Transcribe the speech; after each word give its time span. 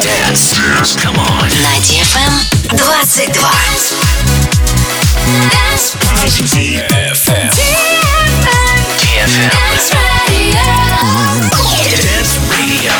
Dance. 0.00 0.56
Dance. 0.56 0.96
Come 0.96 1.18
on. 1.18 1.48
На 1.62 1.76
DFM 1.84 2.32
22. 2.76 3.32
DFM. 6.48 7.50
DFM. 8.96 9.50
Dance 11.96 12.38
Radio. 12.50 12.92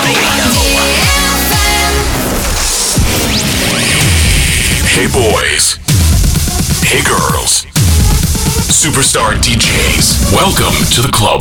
Hey 4.85 5.07
boys. 5.09 5.79
Hey 6.85 7.03
girls. 7.03 7.65
Superstar 8.69 9.35
DJs. 9.41 10.33
Welcome 10.35 10.75
to 10.93 11.01
the 11.03 11.11
club. 11.13 11.41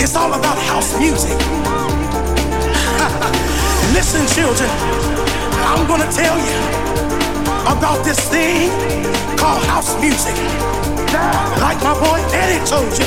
It's 0.00 0.14
all 0.14 0.32
about 0.32 0.58
house 0.70 0.96
music. 0.98 1.34
Listen, 3.96 4.22
children, 4.30 4.70
I'm 5.66 5.86
gonna 5.88 6.10
tell 6.12 6.38
you 6.38 6.56
about 7.66 8.04
this 8.04 8.20
thing 8.28 8.70
called 9.36 9.64
house 9.66 9.98
music. 10.00 10.36
Like 11.58 11.82
my 11.82 11.94
boy 11.98 12.20
Eddie 12.32 12.64
told 12.66 12.92
you, 12.98 13.06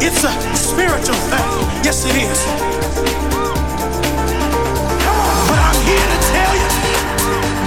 it's 0.00 0.24
a 0.24 0.32
spiritual 0.56 1.20
thing. 1.28 1.48
Yes, 1.84 2.06
it 2.06 2.16
is. 2.16 2.40
But 5.48 5.58
I'm 5.68 5.80
here 5.84 6.08
to 6.14 6.18
tell 6.32 6.54
you 6.62 6.70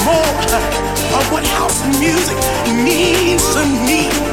more 0.10 0.34
of 1.18 1.32
what 1.32 1.46
house 1.58 1.80
music 2.00 2.38
means 2.74 3.44
to 3.54 3.64
me. 3.86 4.33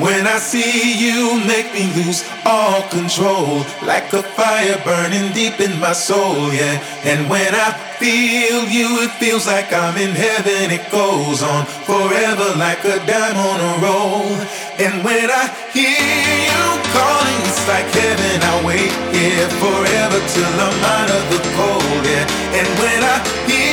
When 0.00 0.28
I 0.28 0.38
see 0.38 0.94
you, 0.94 1.42
make 1.44 1.74
me 1.74 1.90
lose 1.98 2.22
all 2.46 2.82
control, 2.88 3.66
like 3.82 4.12
a 4.12 4.22
fire 4.22 4.80
burning 4.84 5.32
deep 5.32 5.58
in 5.58 5.80
my 5.80 5.92
soul, 5.92 6.52
yeah. 6.52 6.78
And 7.02 7.28
when 7.28 7.52
I 7.52 7.74
feel 7.98 8.62
you, 8.70 9.02
it 9.02 9.10
feels 9.18 9.46
like 9.46 9.72
I'm 9.72 9.98
in 9.98 10.14
heaven. 10.14 10.70
It 10.70 10.86
goes 10.92 11.42
on 11.42 11.66
forever, 11.82 12.54
like 12.56 12.84
a 12.84 13.02
dime 13.10 13.38
on 13.42 13.58
a 13.58 13.74
roll. 13.82 14.30
And 14.78 15.02
when 15.02 15.26
I 15.34 15.50
hear 15.74 15.90
you 15.90 16.62
calling, 16.94 17.40
it's 17.50 17.66
like 17.66 17.90
heaven. 17.90 18.38
I 18.38 18.54
wait 18.62 18.94
here 19.10 19.50
forever 19.58 20.18
till 20.30 20.54
I'm 20.62 20.78
out 20.94 21.10
of 21.10 21.22
the 21.34 21.40
cold, 21.58 22.02
yeah. 22.06 22.54
And 22.54 22.68
when 22.78 23.00
I 23.02 23.16
hear 23.50 23.67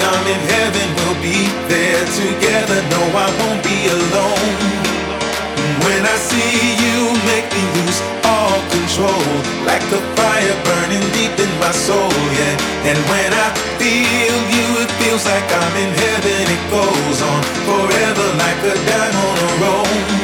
I'm 0.00 0.26
in 0.26 0.42
heaven. 0.56 0.86
We'll 0.98 1.20
be 1.22 1.40
there 1.68 2.04
together. 2.16 2.78
No, 2.92 3.02
I 3.14 3.28
won't 3.38 3.62
be 3.62 3.78
alone. 3.88 4.80
When 5.84 6.02
I 6.04 6.16
see 6.16 6.76
you, 6.76 6.98
make 7.28 7.46
me 7.52 7.64
lose 7.76 8.00
all 8.24 8.60
control, 8.68 9.24
like 9.64 9.84
a 9.92 10.00
fire 10.16 10.56
burning 10.64 11.04
deep 11.16 11.34
in 11.36 11.52
my 11.58 11.72
soul, 11.72 12.12
yeah. 12.38 12.90
And 12.90 12.98
when 13.12 13.30
I 13.32 13.48
feel 13.80 14.36
you, 14.54 14.66
it 14.84 14.90
feels 15.00 15.24
like 15.24 15.48
I'm 15.48 15.74
in 15.84 15.92
heaven. 16.04 16.42
It 16.56 16.64
goes 16.70 17.18
on 17.22 17.42
forever, 17.68 18.26
like 18.44 18.60
a 18.72 18.76
dime 18.88 19.18
on 19.28 19.36
a 19.48 19.50
roll. 19.62 20.19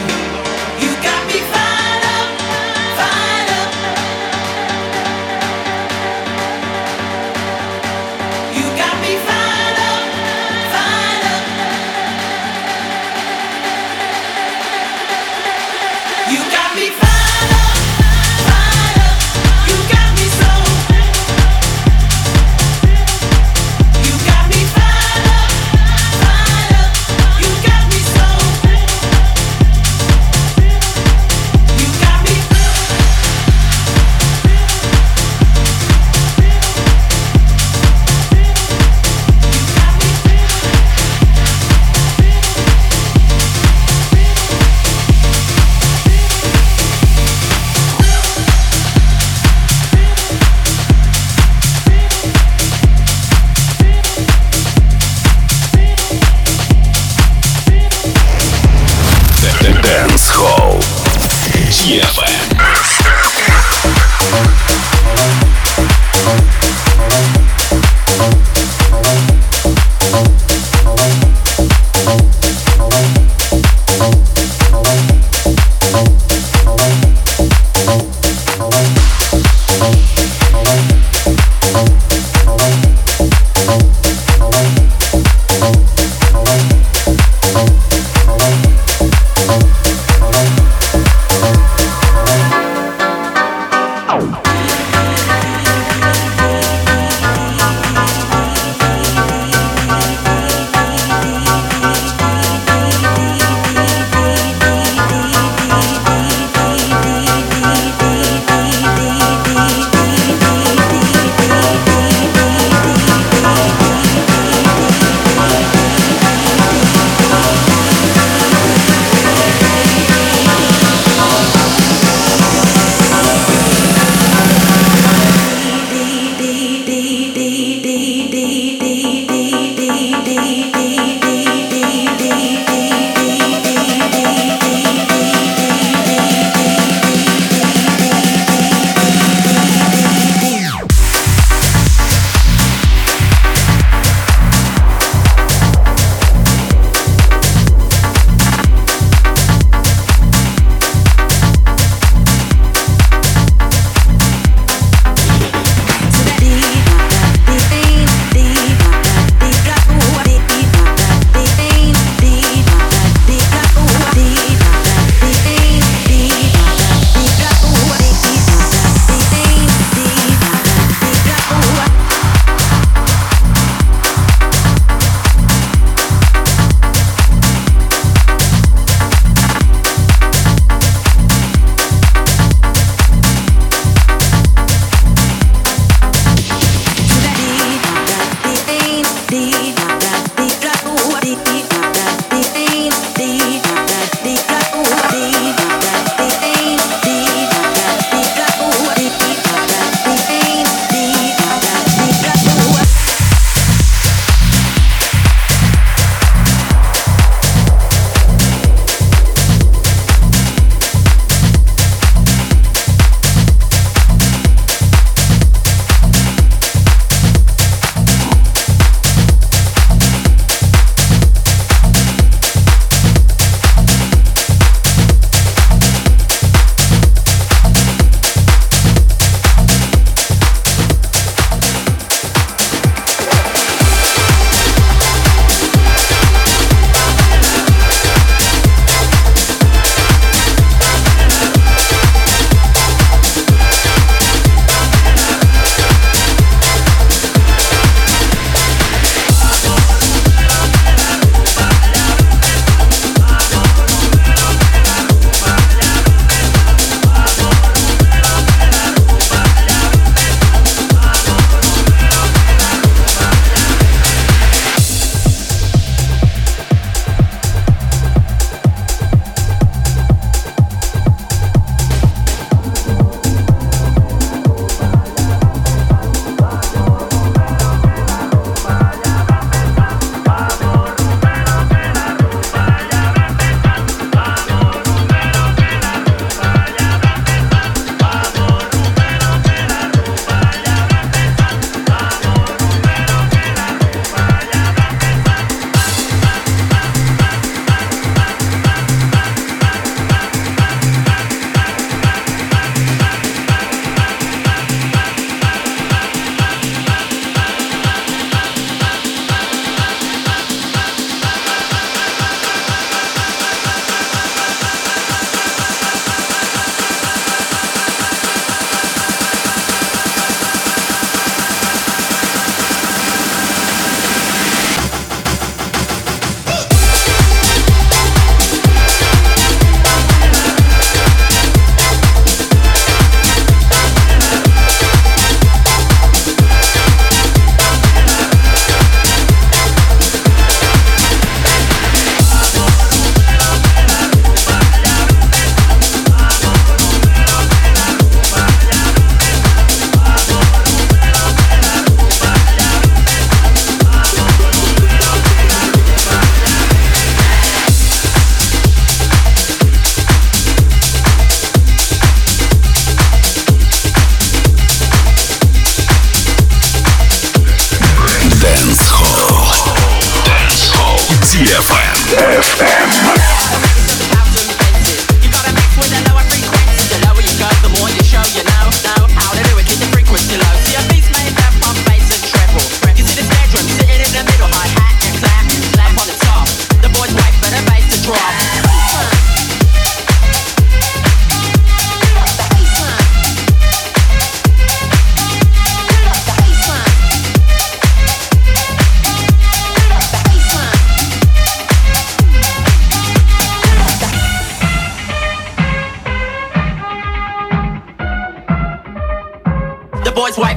Dance 60.09 60.31
Hall. 60.31 60.77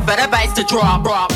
better 0.10 0.28
bass 0.32 0.52
to 0.54 0.64
draw, 0.64 0.98
bra, 0.98 1.28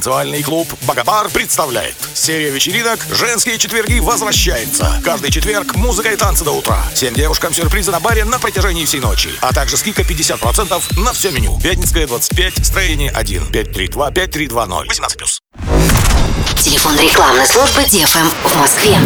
Танцевальный 0.00 0.42
клуб 0.42 0.66
«Богатар» 0.86 1.28
представляет. 1.28 1.94
Серия 2.14 2.48
вечеринок 2.48 3.06
«Женские 3.10 3.58
четверги» 3.58 3.98
возвращается. 3.98 4.98
Каждый 5.04 5.30
четверг 5.30 5.74
музыка 5.74 6.10
и 6.10 6.16
танцы 6.16 6.42
до 6.42 6.52
утра. 6.52 6.82
Всем 6.94 7.12
девушкам 7.12 7.52
сюрпризы 7.52 7.90
на 7.90 8.00
баре 8.00 8.24
на 8.24 8.38
протяжении 8.38 8.86
всей 8.86 9.00
ночи. 9.00 9.28
А 9.42 9.52
также 9.52 9.76
скидка 9.76 10.00
50% 10.00 11.00
на 11.02 11.12
все 11.12 11.30
меню. 11.32 11.60
Пятницкая, 11.62 12.06
25, 12.06 12.64
строение 12.64 13.10
1, 13.10 13.52
532, 13.52 14.10
5320, 14.10 14.88
18+. 14.88 16.62
Телефон 16.62 16.98
рекламной 16.98 17.46
службы 17.46 17.82
ДФМ 17.82 18.30
в 18.48 18.56
Москве. 18.56 18.96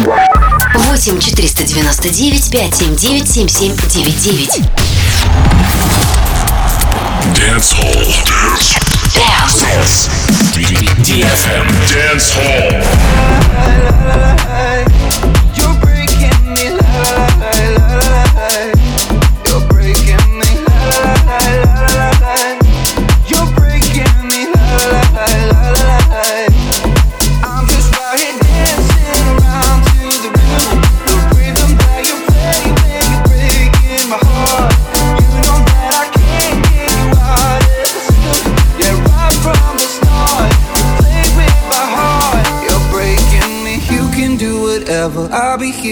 8 0.75 1.19
499 1.19 2.51
579 2.51 3.29
7799. 3.29 4.61
Dance 7.35 7.73
Hall. 7.73 8.15
Dance 8.23 8.84
DFM 11.05 11.67
Dance 11.87 12.31
Hall. 12.35 14.24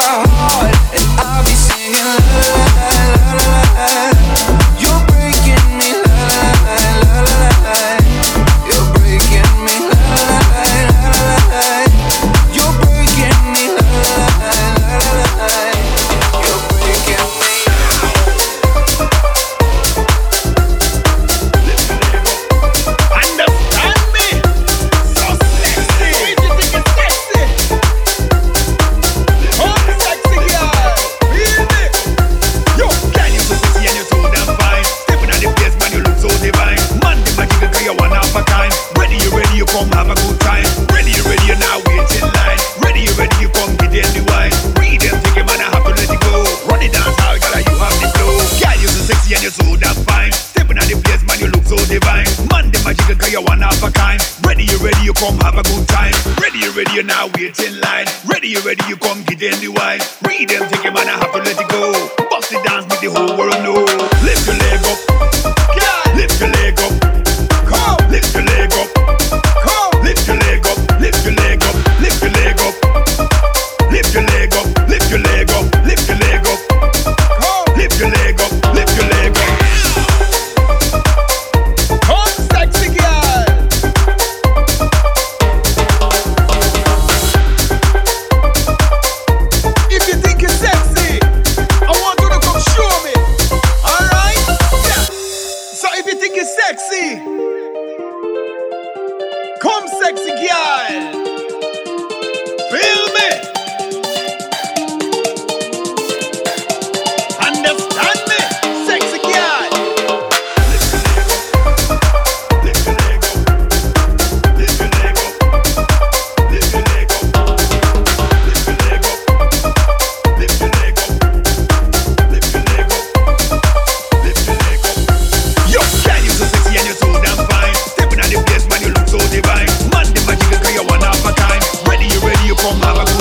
my 0.00 0.24
heart, 0.32 0.74
and 0.96 1.20
I'll 1.20 1.44
be 1.44 1.50
singing 1.50 1.92
love. 1.92 2.59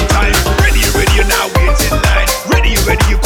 time. 0.09 0.33
Ready, 0.61 0.83
ready, 0.95 1.13
you're 1.15 1.27
not 1.29 1.47
waiting 1.55 1.93
line. 2.01 2.27
Ready, 2.49 2.73
ready, 2.85 3.18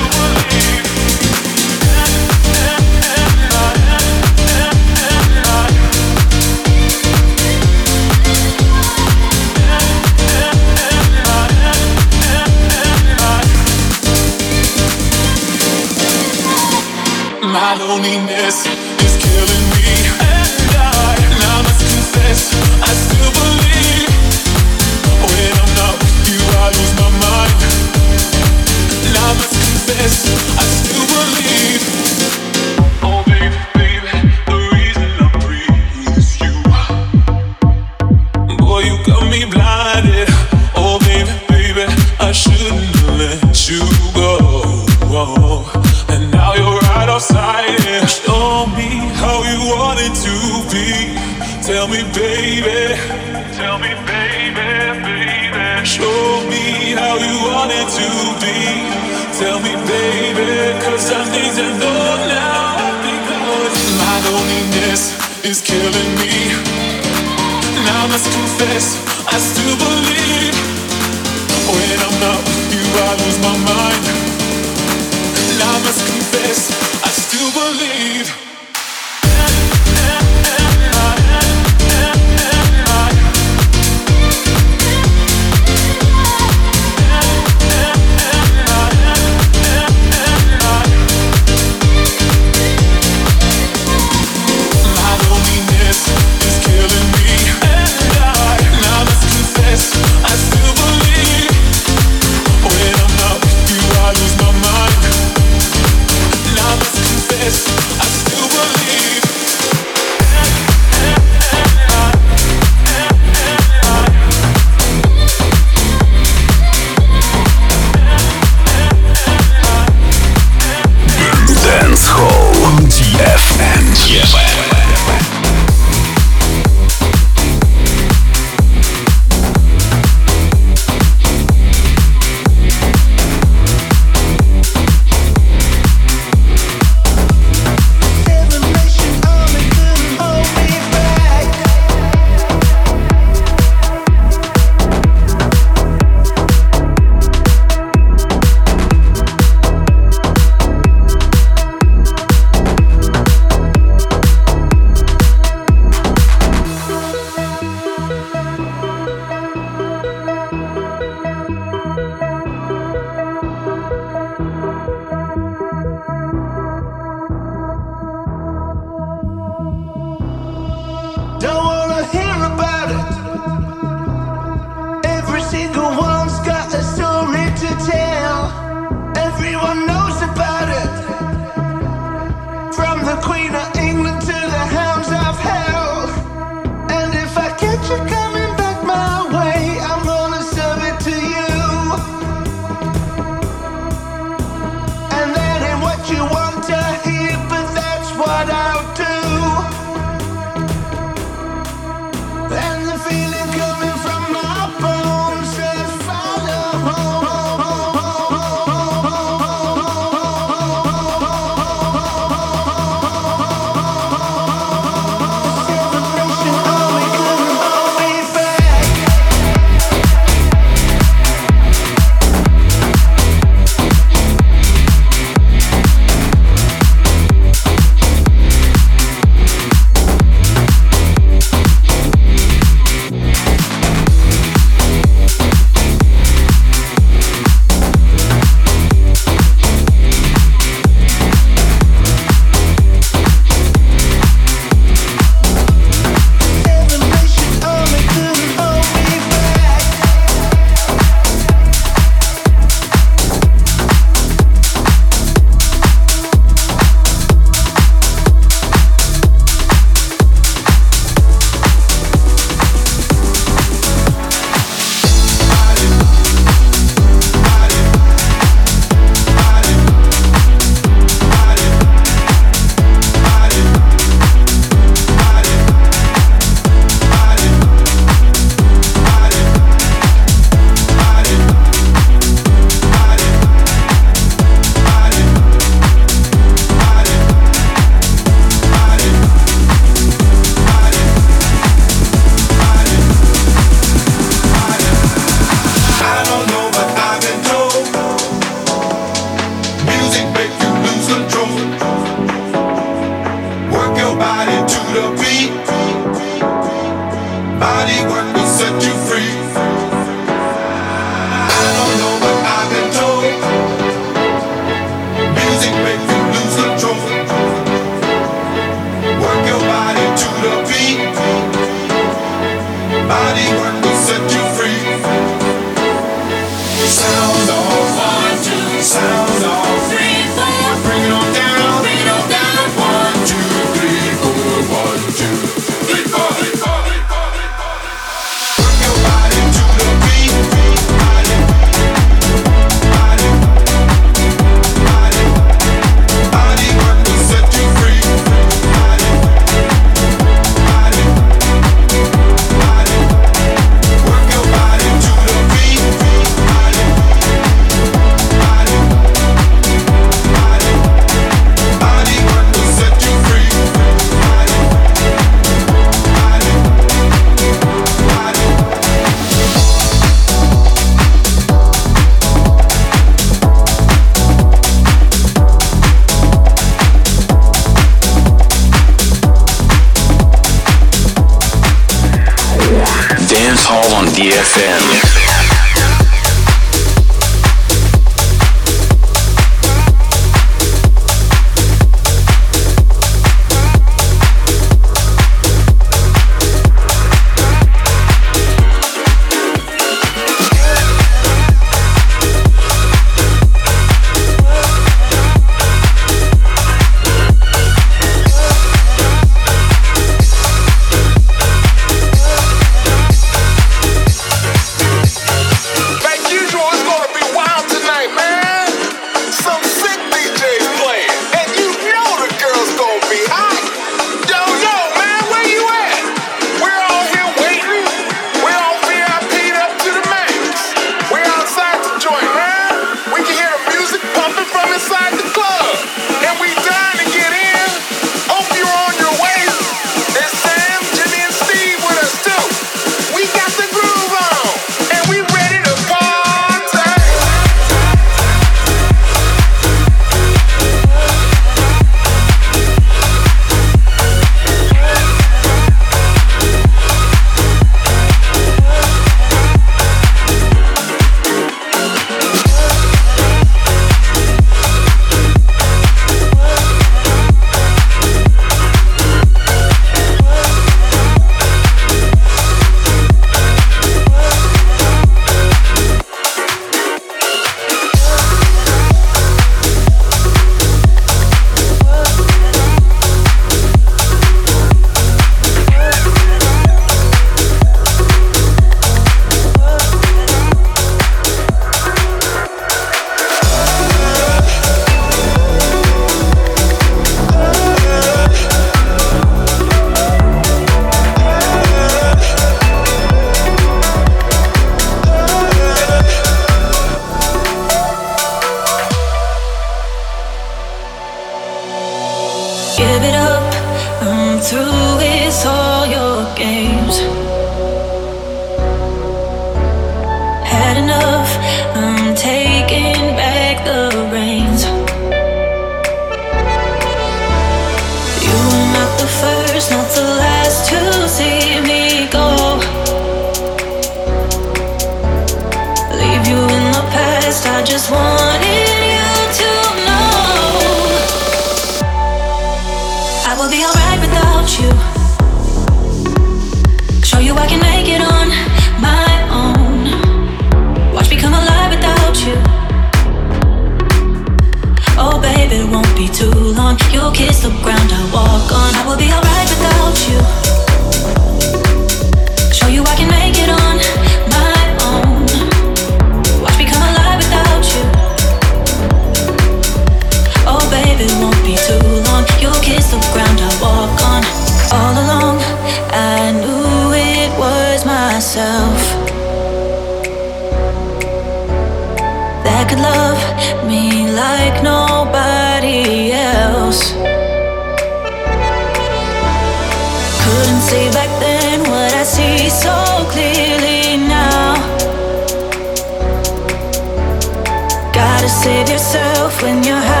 when 599.41 599.63
you're 599.63 599.75
high. 599.75 600.00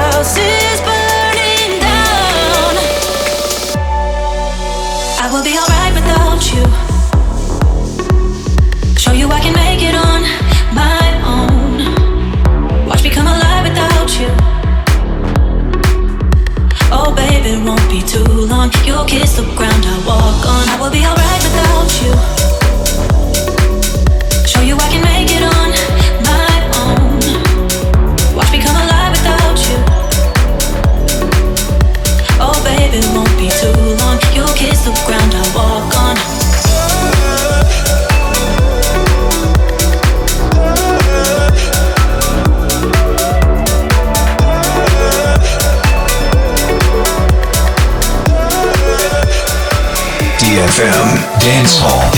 Dance 51.43 51.79
Hall. 51.79 52.10